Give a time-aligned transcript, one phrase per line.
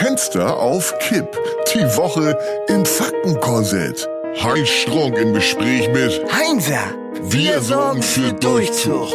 [0.00, 1.28] Fenster auf Kipp.
[1.74, 2.34] Die Woche
[2.68, 4.08] im Faktenkorsett.
[4.42, 9.10] Heinz Strunk im Gespräch mit Heinzer, wir, sorgen für Durchzug.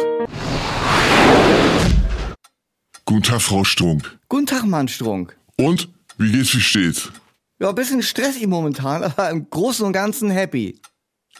[3.04, 4.16] Guten Tag, Frau Strunk.
[4.28, 5.36] Guten Tag, Mann Strunk.
[5.56, 5.88] Und,
[6.18, 7.10] wie geht's, wie steht's?
[7.58, 10.78] Ja, ein bisschen stressig momentan, aber im Großen und Ganzen happy.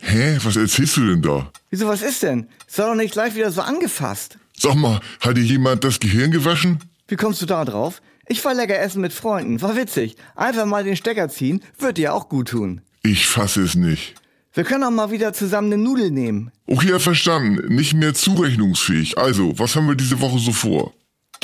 [0.00, 1.52] Hä, was erzählst du denn da?
[1.70, 2.48] Wieso, was ist denn?
[2.66, 4.38] Ist doch nicht gleich wieder so angefasst.
[4.58, 6.80] Sag mal, hat dir jemand das Gehirn gewaschen?
[7.06, 8.02] Wie kommst du da drauf?
[8.28, 10.16] Ich war lecker essen mit Freunden, war witzig.
[10.34, 12.80] Einfach mal den Stecker ziehen, wird dir auch gut tun.
[13.02, 14.14] Ich fasse es nicht.
[14.52, 16.50] Wir können auch mal wieder zusammen eine Nudel nehmen.
[16.66, 17.74] Okay, ja, verstanden.
[17.74, 19.16] Nicht mehr zurechnungsfähig.
[19.18, 20.92] Also, was haben wir diese Woche so vor?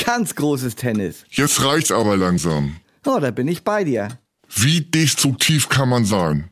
[0.03, 1.25] Ganz großes Tennis.
[1.31, 2.77] Jetzt reicht's aber langsam.
[3.07, 4.09] Oh, da bin ich bei dir.
[4.55, 6.51] Wie destruktiv kann man sein?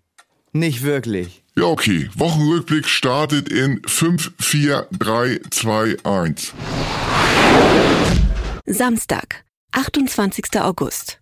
[0.53, 1.43] Nicht wirklich.
[1.57, 2.09] Ja, okay.
[2.15, 6.53] Wochenrückblick startet in 5, 4, 3, 2, 1.
[8.67, 10.61] Samstag, 28.
[10.61, 11.21] August.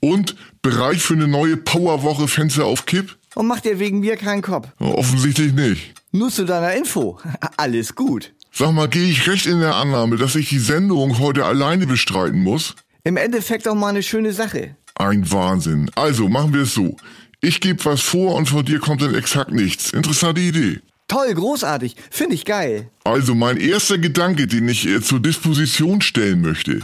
[0.00, 3.16] Und bereit für eine neue Powerwoche Fenster auf Kipp?
[3.34, 4.68] Und mach dir wegen mir keinen Kopf.
[4.78, 5.94] Offensichtlich nicht.
[6.12, 7.18] Nur zu deiner Info.
[7.56, 8.32] Alles gut.
[8.52, 12.42] Sag mal, gehe ich recht in der Annahme, dass ich die Sendung heute alleine bestreiten
[12.42, 12.74] muss?
[13.04, 14.76] Im Endeffekt auch mal eine schöne Sache.
[14.94, 15.90] Ein Wahnsinn.
[15.94, 16.96] Also, machen wir es so.
[17.40, 19.92] Ich gebe was vor und von dir kommt dann exakt nichts.
[19.92, 20.80] Interessante Idee.
[21.08, 21.96] Toll, großartig.
[22.10, 22.88] Finde ich geil.
[23.04, 26.80] Also mein erster Gedanke, den ich zur Disposition stellen möchte.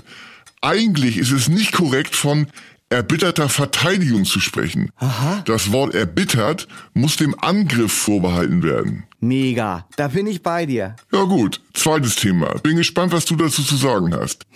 [0.60, 2.48] Eigentlich ist es nicht korrekt von
[2.90, 4.90] erbitterter Verteidigung zu sprechen.
[4.96, 5.42] Aha.
[5.44, 9.04] Das Wort erbittert muss dem Angriff vorbehalten werden.
[9.20, 9.86] Mega.
[9.96, 10.94] Da bin ich bei dir.
[11.12, 12.54] Ja gut, zweites Thema.
[12.62, 14.46] Bin gespannt, was du dazu zu sagen hast.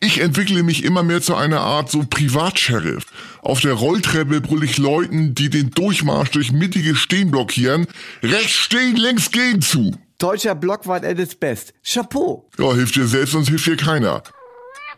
[0.00, 3.04] Ich entwickle mich immer mehr zu einer Art so Privatsheriff.
[3.42, 7.86] Auf der Rolltreppe brüll ich Leuten, die den Durchmarsch durch mittige Stehen blockieren,
[8.22, 9.94] rechts stehen, links gehen zu.
[10.18, 11.74] Deutscher Blockwart at its best.
[11.84, 12.48] Chapeau.
[12.58, 14.22] Ja, hilft dir selbst, sonst hilft dir keiner.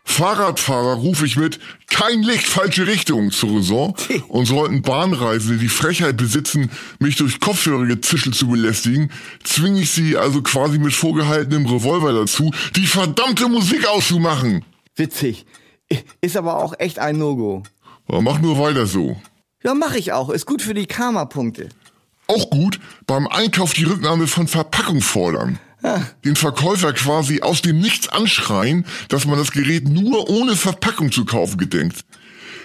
[0.05, 3.95] Fahrradfahrer rufe ich mit kein Licht, falsche Richtung zur Raison
[4.29, 9.11] und sollten Bahnreisende die Frechheit besitzen, mich durch Kopfhörergezischel zu belästigen,
[9.43, 14.63] zwinge ich sie also quasi mit vorgehaltenem Revolver dazu, die verdammte Musik auszumachen.
[14.95, 15.45] Witzig.
[16.21, 17.63] Ist aber auch echt ein No-Go.
[18.09, 19.19] Ja, mach nur weiter so.
[19.63, 20.29] Ja, mach ich auch.
[20.29, 21.69] Ist gut für die Karma-Punkte.
[22.27, 25.59] Auch gut, beim Einkauf die Rücknahme von Verpackung fordern.
[26.23, 31.25] Den Verkäufer quasi aus dem Nichts anschreien, dass man das Gerät nur ohne Verpackung zu
[31.25, 32.05] kaufen gedenkt.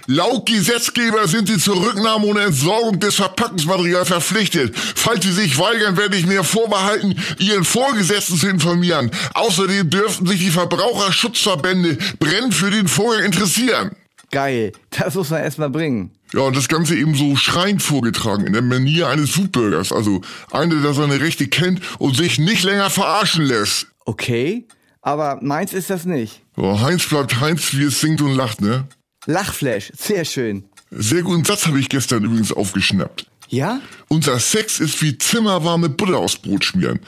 [0.07, 4.75] Laut Gesetzgeber sind Sie zur Rücknahme und Entsorgung des Verpackungsmaterials verpflichtet.
[4.77, 9.11] Falls Sie sich weigern, werde ich mir vorbehalten, Ihren Vorgesetzten zu informieren.
[9.35, 13.93] Außerdem dürften sich die Verbraucherschutzverbände brennend für den Vorgang interessieren.
[14.33, 14.73] Geil.
[14.91, 16.11] Das muss man erstmal bringen.
[16.33, 19.93] Ja, und das Ganze eben so schreiend vorgetragen, in der Manier eines Foodburgers.
[19.93, 20.21] Also
[20.53, 23.89] einer, der seine Rechte kennt und sich nicht länger verarschen lässt.
[24.05, 24.67] Okay.
[25.03, 26.43] Aber meins ist das nicht.
[26.57, 28.85] Ja, Heinz bleibt Heinz, wie es singt und lacht, ne?
[29.27, 29.93] Lachflash.
[29.97, 30.65] Sehr schön.
[30.91, 33.27] Sehr guten Satz habe ich gestern übrigens aufgeschnappt.
[33.49, 33.81] Ja?
[34.09, 37.01] Unser Sex ist wie zimmerwarme Butter aufs Brot schmieren.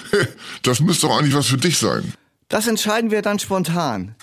[0.63, 2.13] Das müsste doch eigentlich was für dich sein.
[2.49, 4.15] Das entscheiden wir dann spontan.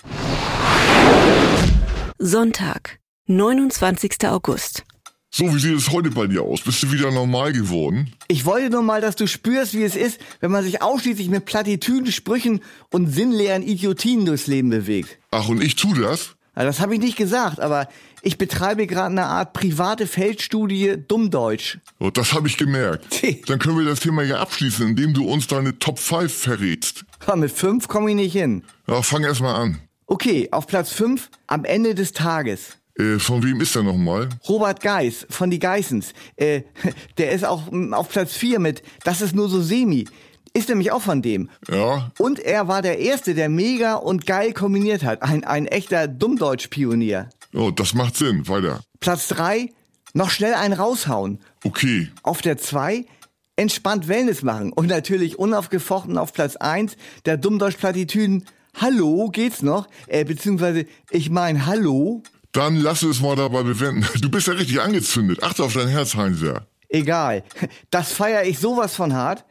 [2.18, 2.99] Sonntag,
[3.30, 4.26] 29.
[4.26, 4.82] August.
[5.30, 6.62] So, wie sieht es heute bei dir aus?
[6.62, 8.12] Bist du wieder normal geworden?
[8.26, 11.44] Ich wollte nur mal, dass du spürst, wie es ist, wenn man sich ausschließlich mit
[11.44, 12.60] Plattitüden, Sprüchen
[12.90, 15.16] und sinnleeren Idiotien durchs Leben bewegt.
[15.30, 16.34] Ach, und ich tu das?
[16.54, 17.88] Also das habe ich nicht gesagt, aber
[18.22, 21.78] ich betreibe gerade eine Art private Feldstudie Dummdeutsch.
[22.00, 23.22] Oh, das habe ich gemerkt.
[23.48, 27.04] Dann können wir das Thema ja abschließen, indem du uns deine Top 5 verrätst.
[27.26, 28.64] Aber mit fünf komme ich nicht hin.
[28.88, 29.78] Ja, fang erst mal an.
[30.06, 32.79] Okay, auf Platz fünf am Ende des Tages.
[33.00, 34.28] Äh, von wem ist er nochmal?
[34.48, 36.12] Robert Geis von die Geissens.
[36.36, 36.62] Äh,
[37.18, 40.06] der ist auch mm, auf Platz vier mit Das ist nur so semi.
[40.52, 41.48] Ist nämlich auch von dem.
[41.70, 45.22] Ja, Und er war der Erste, der mega und geil kombiniert hat.
[45.22, 47.30] Ein, ein echter Dummdeutsch-Pionier.
[47.54, 48.48] oh, das macht Sinn.
[48.48, 48.80] Weiter.
[48.98, 49.70] Platz drei
[50.12, 51.38] noch schnell einen raushauen.
[51.64, 52.08] Okay.
[52.24, 53.06] Auf der zwei
[53.54, 54.72] entspannt Wellness machen.
[54.72, 56.96] Und natürlich unaufgefochten auf Platz eins
[57.26, 58.44] der Dummdeutsch-Plattitüden.
[58.74, 59.86] Hallo, geht's noch?
[60.08, 62.22] Äh, beziehungsweise, ich mein Hallo.
[62.52, 64.06] Dann lass es mal dabei bewenden.
[64.20, 65.42] Du bist ja richtig angezündet.
[65.42, 66.66] Achte auf dein Herz, Heinzer.
[66.88, 67.44] Egal.
[67.90, 69.44] Das feiere ich sowas von hart.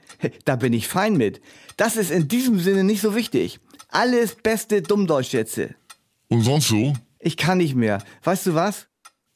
[0.43, 1.41] Da bin ich fein mit.
[1.77, 3.59] Das ist in diesem Sinne nicht so wichtig.
[3.87, 5.59] Alles beste Dummdeutsch jetzt.
[6.27, 6.93] Und sonst so?
[7.19, 8.03] Ich kann nicht mehr.
[8.23, 8.87] Weißt du was?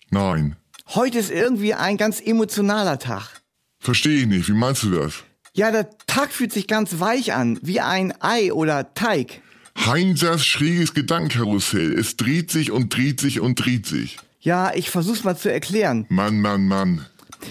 [0.09, 0.57] Nein.
[0.89, 3.41] Heute ist irgendwie ein ganz emotionaler Tag.
[3.79, 4.49] Verstehe ich nicht.
[4.49, 5.13] Wie meinst du das?
[5.53, 9.41] Ja, der Tag fühlt sich ganz weich an, wie ein Ei oder Teig.
[9.77, 11.93] Heinzers schräges Gedankenkarussell.
[11.93, 14.17] Es dreht sich und dreht sich und dreht sich.
[14.39, 16.05] Ja, ich versuch's mal zu erklären.
[16.09, 17.05] Mann, Mann, Mann.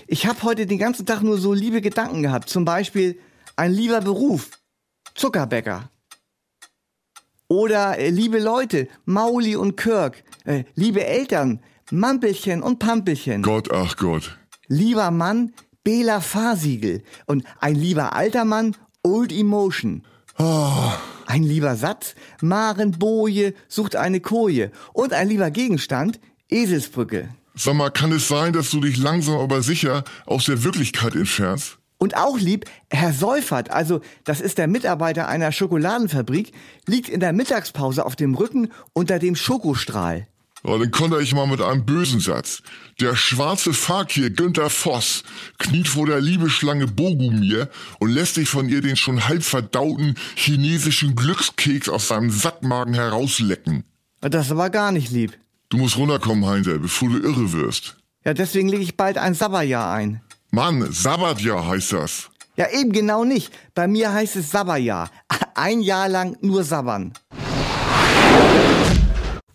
[0.06, 2.48] Ich habe heute den ganzen Tag nur so liebe Gedanken gehabt.
[2.48, 3.18] Zum Beispiel
[3.56, 4.50] ein lieber Beruf.
[5.14, 5.90] Zuckerbäcker.
[7.48, 10.24] Oder äh, liebe Leute, Mauli und Kirk.
[10.44, 11.60] Äh, liebe Eltern,
[11.90, 13.42] Mampelchen und Pampelchen.
[13.42, 14.38] Gott, ach Gott.
[14.68, 15.52] Lieber Mann,
[15.84, 17.02] Bela Fahrsiegel.
[17.26, 20.02] Und ein lieber alter Mann, Old Emotion.
[21.32, 24.70] Ein lieber Satz, Maren Boje sucht eine Koje.
[24.92, 26.20] Und ein lieber Gegenstand,
[26.50, 27.30] Eselsbrücke.
[27.54, 31.78] Sag mal, kann es sein, dass du dich langsam aber sicher aus der Wirklichkeit entfernst?
[31.96, 36.52] Und auch lieb, Herr Seufert, also das ist der Mitarbeiter einer Schokoladenfabrik,
[36.86, 40.26] liegt in der Mittagspause auf dem Rücken unter dem Schokostrahl.
[40.64, 42.62] Ja, dann konnte ich mal mit einem bösen Satz.
[43.00, 45.24] Der schwarze Fakir Günther Voss
[45.58, 47.68] kniet vor der Liebeschlange Bogumir
[47.98, 53.84] und lässt sich von ihr den schon halb verdauten chinesischen Glückskeks aus seinem Sattmagen herauslecken.
[54.20, 55.36] Das war gar nicht lieb.
[55.68, 57.96] Du musst runterkommen, Heinzer, bevor du irre wirst.
[58.24, 60.20] Ja, deswegen lege ich bald ein Sabberjahr ein.
[60.52, 62.30] Mann, Sabbatjahr heißt das.
[62.56, 63.50] Ja, eben genau nicht.
[63.74, 65.10] Bei mir heißt es Sabberjahr.
[65.54, 67.14] Ein Jahr lang nur sabbern.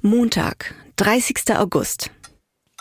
[0.01, 1.55] Montag, 30.
[1.55, 2.09] August.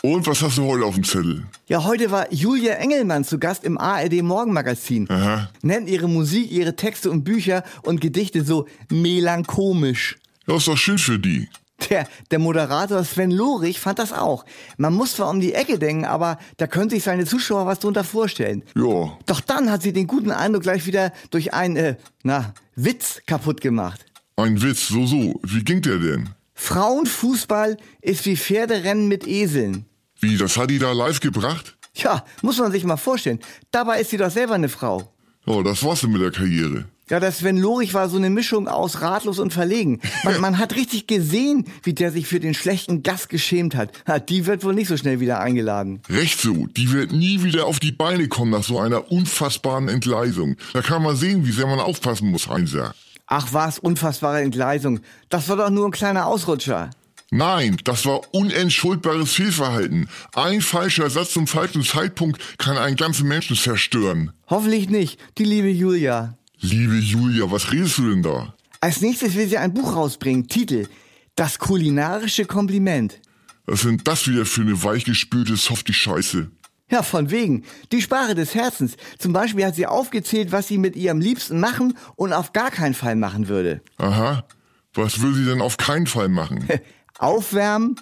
[0.01, 1.45] Und was hast du heute auf dem Zettel?
[1.67, 5.07] Ja, heute war Julia Engelmann zu Gast im ARD Morgenmagazin.
[5.09, 5.49] Aha.
[5.61, 10.17] Nennt ihre Musik, ihre Texte und Bücher und Gedichte so melanchomisch.
[10.47, 11.47] Ja, ist doch schön für die.
[11.91, 14.45] Der, der Moderator Sven Lorich fand das auch.
[14.77, 18.03] Man muss zwar um die Ecke denken, aber da können sich seine Zuschauer was drunter
[18.03, 18.63] vorstellen.
[18.75, 23.21] Ja, Doch dann hat sie den guten Eindruck gleich wieder durch einen, äh, na, Witz
[23.27, 24.03] kaputt gemacht.
[24.37, 25.39] ein Witz, so, so.
[25.43, 26.29] Wie ging der denn?
[26.57, 29.85] Frauenfußball ist wie Pferderennen mit Eseln.
[30.19, 31.77] Wie, das hat die da live gebracht?
[31.93, 33.39] Ja, muss man sich mal vorstellen.
[33.71, 35.13] Dabei ist sie doch selber eine Frau.
[35.45, 36.85] Ja, das war's denn mit der Karriere.
[37.09, 40.01] Ja, der Sven Lorich war so eine Mischung aus ratlos und verlegen.
[40.23, 43.91] Man, man hat richtig gesehen, wie der sich für den schlechten Gast geschämt hat.
[44.07, 46.01] Ha, Die wird wohl nicht so schnell wieder eingeladen.
[46.09, 50.57] Recht so, die wird nie wieder auf die Beine kommen nach so einer unfassbaren Entgleisung.
[50.73, 52.93] Da kann man sehen, wie sehr man aufpassen muss, Heinzer.
[53.27, 55.01] Ach was, unfassbare Entgleisung.
[55.29, 56.89] Das war doch nur ein kleiner Ausrutscher.
[57.29, 60.07] Nein, das war unentschuldbares Fehlverhalten.
[60.33, 64.31] Ein falscher Satz zum falschen Zeitpunkt kann einen ganzen Menschen zerstören.
[64.49, 66.37] Hoffentlich nicht, die liebe Julia.
[66.59, 68.53] Liebe Julia, was redest du denn da?
[68.79, 70.47] Als nächstes will sie ein Buch rausbringen.
[70.47, 70.87] Titel
[71.35, 73.19] Das kulinarische Kompliment.
[73.65, 76.49] Was sind das wieder für eine weichgespülte Softie-Scheiße?
[76.89, 77.63] Ja, von wegen.
[77.91, 78.95] Die Sprache des Herzens.
[79.17, 82.93] Zum Beispiel hat sie aufgezählt, was sie mit ihrem Liebsten machen und auf gar keinen
[82.93, 83.81] Fall machen würde.
[83.97, 84.45] Aha,
[84.93, 86.67] was will sie denn auf keinen Fall machen?
[87.19, 87.99] Aufwärmen,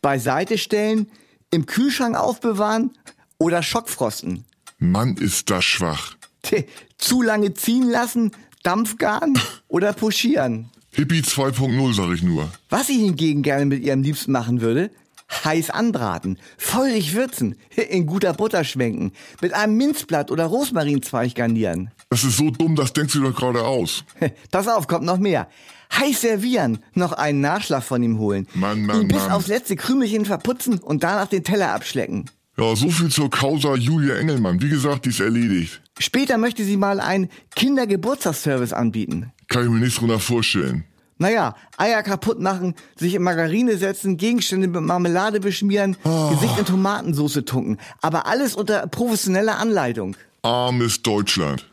[0.00, 1.08] beiseite stellen,
[1.50, 2.92] im Kühlschrank aufbewahren
[3.38, 4.44] oder Schockfrosten.
[4.78, 6.16] Mann, ist das schwach.
[6.96, 8.32] Zu lange ziehen lassen,
[8.62, 9.38] Dampfgaren
[9.68, 10.70] oder puschieren.
[10.90, 12.50] Hippie 2.0, sag ich nur.
[12.68, 14.90] Was sie hingegen gerne mit ihrem Liebsten machen würde,
[15.44, 17.56] heiß anbraten, feurig würzen,
[17.90, 21.90] in guter Butter schwenken, mit einem Minzblatt oder Rosmarinzweig garnieren.
[22.10, 24.04] Das ist so dumm, das denkst du doch gerade aus.
[24.50, 25.48] Pass auf, kommt noch mehr.
[25.98, 28.46] Heiß servieren, noch einen Nachschlag von ihm holen.
[28.54, 29.32] Mann, Mann, ihn bis Mann.
[29.32, 32.30] aufs letzte Krümelchen verputzen und danach den Teller abschlecken.
[32.58, 34.60] Ja, so viel zur Causa Julia Engelmann.
[34.60, 35.80] Wie gesagt, die ist erledigt.
[35.98, 39.32] Später möchte sie mal einen Kindergeburtstagsservice anbieten.
[39.48, 40.84] Kann ich mir nichts drunter vorstellen.
[41.22, 47.44] Naja, Eier kaputt machen, sich in Margarine setzen, Gegenstände mit Marmelade beschmieren, Gesicht in Tomatensauce
[47.46, 47.78] tunken.
[48.00, 50.16] Aber alles unter professioneller Anleitung.
[50.42, 51.68] Armes Deutschland.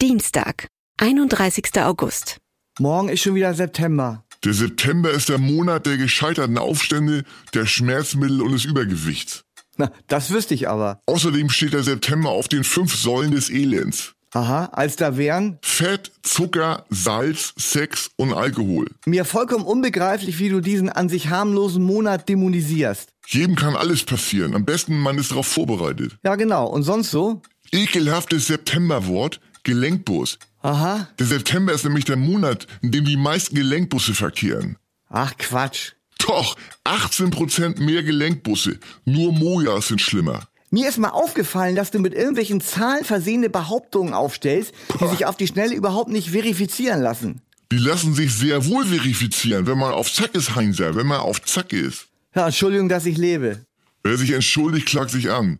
[0.00, 0.68] Dienstag,
[0.98, 1.64] 31.
[1.78, 2.36] August.
[2.78, 4.22] Morgen ist schon wieder September.
[4.44, 9.42] Der September ist der Monat der gescheiterten Aufstände, der Schmerzmittel und des Übergewichts.
[9.76, 11.00] Na, das wüsste ich aber.
[11.06, 14.14] Außerdem steht der September auf den fünf Säulen des Elends.
[14.32, 18.86] Aha, als da wären Fett, Zucker, Salz, Sex und Alkohol.
[19.06, 23.08] mir vollkommen unbegreiflich, wie du diesen an sich harmlosen Monat dämonisierst.
[23.26, 24.54] Jedem kann alles passieren.
[24.54, 26.16] Am besten man ist darauf vorbereitet.
[26.24, 26.66] Ja, genau.
[26.66, 27.42] Und sonst so?
[27.72, 30.38] Ekelhaftes Septemberwort, Gelenkbus.
[30.62, 31.08] Aha.
[31.18, 34.76] Der September ist nämlich der Monat, in dem die meisten Gelenkbusse verkehren.
[35.08, 35.92] Ach, Quatsch.
[36.18, 38.78] Doch, 18% mehr Gelenkbusse.
[39.04, 40.48] Nur Mojas sind schlimmer.
[40.70, 45.36] Mir ist mal aufgefallen, dass du mit irgendwelchen Zahlen versehene Behauptungen aufstellst, die sich auf
[45.36, 47.40] die Schnelle überhaupt nicht verifizieren lassen.
[47.72, 51.42] Die lassen sich sehr wohl verifizieren, wenn man auf Zack ist, Heinzer, wenn man auf
[51.42, 52.06] Zack ist.
[52.34, 53.64] Ja, Entschuldigung, dass ich lebe.
[54.02, 55.58] Wer sich entschuldigt, klagt sich an.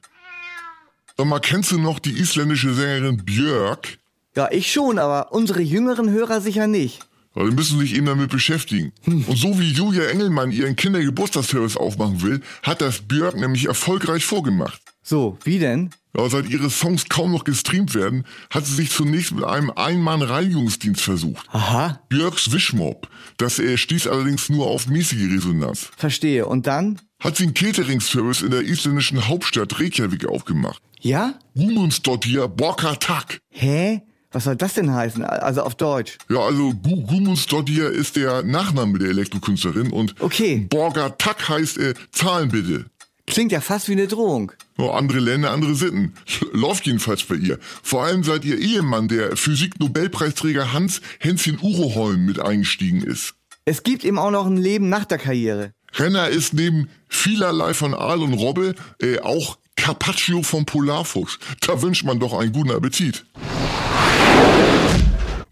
[1.17, 3.99] Sag mal, kennst du noch die isländische Sängerin Björk?
[4.37, 7.08] Ja, ich schon, aber unsere jüngeren Hörer sicher nicht.
[7.39, 8.93] Ja, die müssen sich eben damit beschäftigen.
[9.07, 14.81] Und so wie Julia Engelmann ihren Kindergeburtstagsservice aufmachen will, hat das Björk nämlich erfolgreich vorgemacht.
[15.05, 15.91] So, wie denn?
[16.17, 21.01] Ja, seit ihre Songs kaum noch gestreamt werden, hat sie sich zunächst mit einem Ein-Mann-Reinigungsdienst
[21.01, 21.47] versucht.
[21.53, 23.09] Aha, Björks Wischmob.
[23.37, 25.91] Das äh, stieß allerdings nur auf mäßige Resonanz.
[25.97, 26.45] verstehe.
[26.47, 27.01] Und dann?
[27.21, 30.83] Hat sie einen Catering-Service in der isländischen Hauptstadt Reykjavik aufgemacht.
[31.01, 31.39] Ja?
[31.55, 33.41] Womundsdottir Borkatak.
[33.51, 34.03] Hä?
[34.33, 35.25] Was soll das denn heißen?
[35.25, 36.19] Also auf Deutsch.
[36.29, 40.67] Ja, also Gu Gudmundsdottir ist der Nachname der Elektrokünstlerin und Okay.
[40.69, 42.87] Borger Tack heißt äh, Zahlen bitte.
[43.27, 44.53] Klingt ja fast wie eine Drohung.
[44.79, 46.15] Ja, andere Länder, andere Sitten.
[46.53, 47.59] Läuft jedenfalls bei ihr.
[47.83, 53.35] Vor allem seit ihr Ehemann, der Physik-Nobelpreisträger Hans Hänschen Uroholm, mit eingestiegen ist.
[53.65, 55.73] Es gibt eben auch noch ein Leben nach der Karriere.
[55.95, 61.39] Renner ist neben vielerlei von Aal und Robbe äh, auch Carpaccio vom Polarfuchs.
[61.61, 63.25] Da wünscht man doch einen guten Appetit.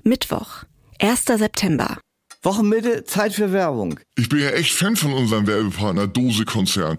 [0.02, 0.64] Mittwoch,
[1.00, 1.38] 1.
[1.38, 1.98] September.
[2.42, 3.98] Wochenmitte, Zeit für Werbung.
[4.16, 6.98] Ich bin ja echt Fan von unserem Werbepartner Dose Konzern.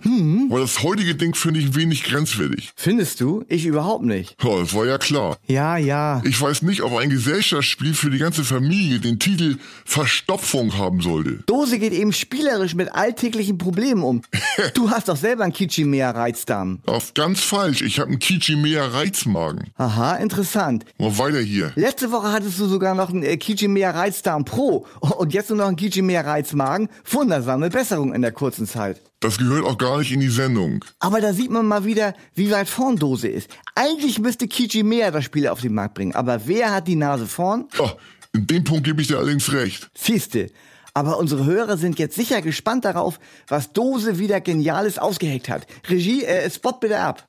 [0.50, 2.72] Weil das heutige Ding finde ich wenig grenzwertig.
[2.76, 3.44] Findest du?
[3.48, 4.36] Ich überhaupt nicht.
[4.44, 5.38] Ja, das war ja klar.
[5.48, 6.22] Ja, ja.
[6.26, 11.44] Ich weiß nicht, ob ein Gesellschaftsspiel für die ganze Familie den Titel Verstopfung haben sollte.
[11.48, 14.22] Dose geht eben spielerisch mit alltäglichen Problemen um.
[14.74, 16.80] Du hast doch selber einen Kichimea-Reizdarm.
[16.86, 17.82] Auf ganz falsch.
[17.82, 19.70] Ich habe einen Kichimea Reizmagen.
[19.76, 20.86] Aha, interessant.
[20.98, 21.72] Mal weiter hier.
[21.76, 25.68] Letzte Woche hattest du sogar noch einen äh, Kichimea Reizdarm Pro und jetzt nur noch
[25.68, 26.90] einen Kichimea Reizmagen.
[27.10, 29.02] Wundersame Besserung in der kurzen Zeit.
[29.20, 30.86] Das gehört auch gar nicht in die Sendung.
[31.00, 33.50] Aber da sieht man mal wieder, wie weit vorn Dose ist.
[33.76, 37.66] Eigentlich müsste Kichimea das Spiel auf den Markt bringen, aber wer hat die Nase vorn?
[37.80, 37.94] Ja,
[38.34, 39.90] in dem Punkt gebe ich dir allerdings recht.
[39.98, 40.52] Siehste.
[40.94, 45.68] Aber unsere Hörer sind jetzt sicher gespannt darauf, was Dose wieder Geniales ausgeheckt hat.
[45.88, 47.28] Regie, äh, Spot bitte ab.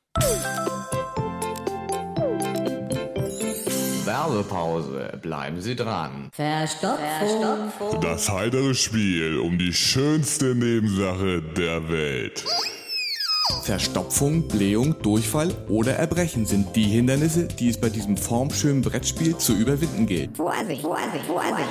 [4.19, 5.19] Werbepause.
[5.23, 6.31] Bleiben Sie dran.
[6.33, 8.01] Verstopfung.
[8.01, 12.45] Das heitere Spiel um die schönste Nebensache der Welt.
[13.63, 19.55] Verstopfung, Blähung, Durchfall oder Erbrechen sind die Hindernisse, die es bei diesem formschönen Brettspiel zu
[19.55, 20.37] überwinden gilt.
[20.37, 21.69] Vorsicht, Vorsicht, Vorsicht.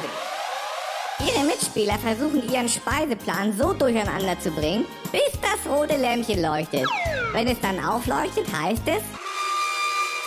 [1.19, 6.85] Ihre Mitspieler versuchen ihren Speiseplan so durcheinander zu bringen, bis das rote Lämpchen leuchtet.
[7.33, 9.26] Wenn es dann aufleuchtet, heißt es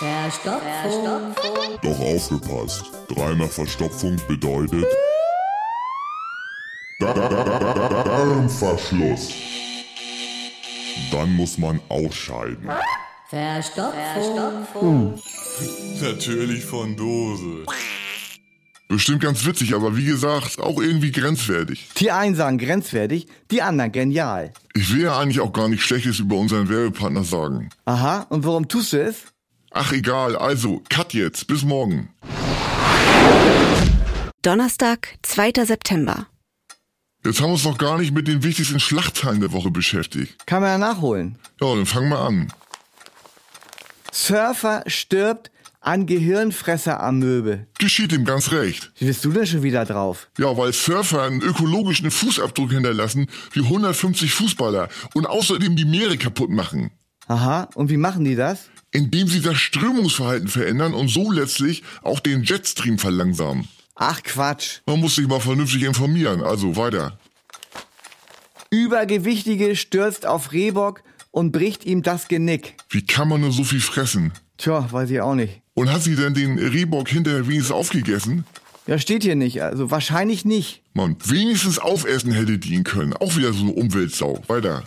[0.01, 1.35] Verstopfung.
[1.83, 2.85] Doch aufgepasst.
[3.07, 4.87] Dreimal Verstopfung bedeutet
[6.99, 9.29] Darmverschluss.
[11.11, 12.67] Dann muss man ausscheiden.
[13.29, 15.21] Verstopfung.
[16.01, 17.65] Natürlich von Dose.
[18.87, 21.89] Bestimmt ganz witzig, aber wie gesagt, auch irgendwie grenzwertig.
[21.97, 24.51] Die einen sagen grenzwertig, die anderen genial.
[24.73, 27.69] Ich will ja eigentlich auch gar nichts Schlechtes über unseren Werbepartner sagen.
[27.85, 29.25] Aha, und warum tust du es?
[29.73, 32.09] Ach egal, also, cut jetzt, bis morgen.
[34.41, 35.65] Donnerstag, 2.
[35.65, 36.27] September.
[37.23, 40.45] Jetzt haben wir uns noch gar nicht mit den wichtigsten Schlachtzeilen der Woche beschäftigt.
[40.45, 41.37] Kann man ja nachholen.
[41.61, 42.51] Ja, dann fangen wir an.
[44.11, 47.67] Surfer stirbt an Gehirnfresseramöbe.
[47.79, 48.91] Geschieht ihm ganz recht.
[48.97, 50.27] Wie bist du denn schon wieder drauf?
[50.37, 56.49] Ja, weil Surfer einen ökologischen Fußabdruck hinterlassen wie 150 Fußballer und außerdem die Meere kaputt
[56.49, 56.91] machen.
[57.27, 58.69] Aha, und wie machen die das?
[58.91, 63.67] Indem sie das Strömungsverhalten verändern und so letztlich auch den Jetstream verlangsamen.
[63.95, 64.79] Ach Quatsch.
[64.85, 67.19] Man muss sich mal vernünftig informieren, also weiter.
[68.69, 72.75] Übergewichtige stürzt auf Rehbock und bricht ihm das Genick.
[72.89, 74.33] Wie kann man nur so viel fressen?
[74.57, 75.61] Tja, weiß ich auch nicht.
[75.73, 78.45] Und hat sie denn den Rehbock hinterher wenigstens aufgegessen?
[78.87, 80.81] Ja, steht hier nicht, also wahrscheinlich nicht.
[80.93, 83.13] Man, wenigstens aufessen hätte die ihn können.
[83.13, 84.41] Auch wieder so eine Umweltsau.
[84.47, 84.83] Weiter.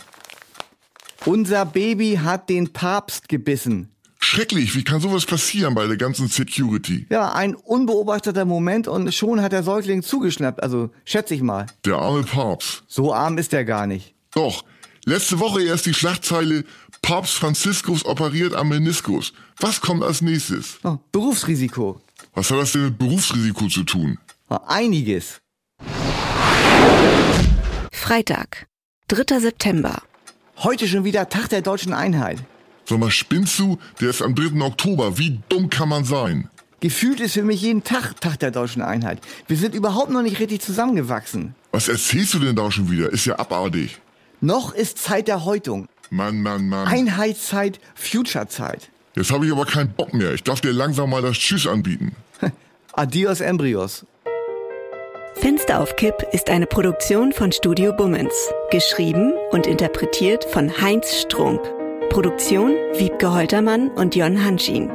[1.25, 3.89] Unser Baby hat den Papst gebissen.
[4.27, 7.05] Schrecklich, wie kann sowas passieren bei der ganzen Security?
[7.11, 11.67] Ja, ein unbeobachteter Moment und schon hat der Säugling zugeschnappt, also schätze ich mal.
[11.85, 12.81] Der arme Papst.
[12.87, 14.15] So arm ist er gar nicht.
[14.31, 14.65] Doch,
[15.05, 16.63] letzte Woche erst die Schlagzeile
[17.03, 19.31] Papst Franziskus operiert am Meniskus.
[19.59, 20.79] Was kommt als nächstes?
[20.83, 22.01] Oh, Berufsrisiko.
[22.33, 24.17] Was hat das denn mit Berufsrisiko zu tun?
[24.49, 25.37] Oh, einiges.
[27.91, 28.65] Freitag,
[29.07, 29.39] 3.
[29.39, 30.01] September.
[30.57, 32.39] Heute schon wieder Tag der deutschen Einheit.
[32.87, 33.79] Sag mal, spinnst du?
[33.99, 34.61] Der ist am 3.
[34.61, 35.17] Oktober.
[35.17, 36.49] Wie dumm kann man sein?
[36.81, 39.19] Gefühlt ist für mich jeden Tag Tag der deutschen Einheit.
[39.47, 41.55] Wir sind überhaupt noch nicht richtig zusammengewachsen.
[41.71, 43.11] Was erzählst du denn da schon wieder?
[43.11, 43.99] Ist ja abartig.
[44.39, 45.87] Noch ist Zeit der Häutung.
[46.11, 46.87] Mann, Mann, Mann.
[46.87, 48.89] Einheitszeit, Futurezeit.
[49.15, 50.33] Jetzt habe ich aber keinen Bock mehr.
[50.33, 52.15] Ich darf dir langsam mal das Tschüss anbieten.
[52.93, 54.05] Adios Embryos.
[55.33, 58.33] Fenster auf Kipp ist eine Produktion von Studio Bummens.
[58.69, 61.61] Geschrieben und interpretiert von Heinz Strunk.
[62.15, 64.89] Produktion Wiebke Holtermann und Jon Hanschin.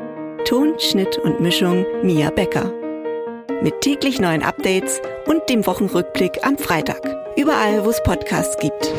[0.46, 2.72] Ton, Schnitt und Mischung Mia Becker.
[3.62, 7.02] Mit täglich neuen Updates und dem Wochenrückblick am Freitag.
[7.36, 8.94] Überall, wo es Podcasts gibt.